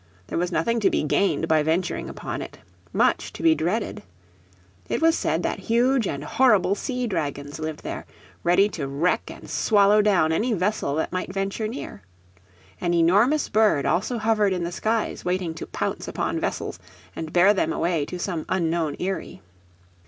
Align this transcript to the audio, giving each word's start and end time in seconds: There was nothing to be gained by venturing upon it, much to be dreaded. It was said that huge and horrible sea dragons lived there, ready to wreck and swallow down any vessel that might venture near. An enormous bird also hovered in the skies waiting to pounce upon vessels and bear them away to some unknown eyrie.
There 0.29 0.37
was 0.39 0.51
nothing 0.51 0.79
to 0.79 0.89
be 0.89 1.03
gained 1.03 1.47
by 1.47 1.61
venturing 1.61 2.09
upon 2.09 2.41
it, 2.41 2.57
much 2.91 3.31
to 3.33 3.43
be 3.43 3.53
dreaded. 3.53 4.01
It 4.89 4.99
was 4.99 5.15
said 5.15 5.43
that 5.43 5.59
huge 5.69 6.07
and 6.07 6.23
horrible 6.23 6.73
sea 6.73 7.05
dragons 7.05 7.59
lived 7.59 7.83
there, 7.83 8.07
ready 8.43 8.67
to 8.69 8.87
wreck 8.87 9.29
and 9.29 9.47
swallow 9.47 10.01
down 10.01 10.31
any 10.31 10.53
vessel 10.53 10.95
that 10.95 11.11
might 11.11 11.31
venture 11.31 11.67
near. 11.67 12.01
An 12.81 12.95
enormous 12.95 13.47
bird 13.47 13.85
also 13.85 14.17
hovered 14.17 14.53
in 14.53 14.63
the 14.63 14.71
skies 14.71 15.23
waiting 15.23 15.53
to 15.53 15.67
pounce 15.67 16.07
upon 16.07 16.39
vessels 16.39 16.79
and 17.15 17.31
bear 17.31 17.53
them 17.53 17.71
away 17.71 18.03
to 18.07 18.17
some 18.17 18.45
unknown 18.49 18.95
eyrie. 18.99 19.43